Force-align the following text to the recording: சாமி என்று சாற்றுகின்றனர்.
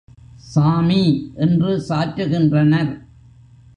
சாமி 0.53 1.03
என்று 1.35 1.71
சாற்றுகின்றனர். 1.89 2.91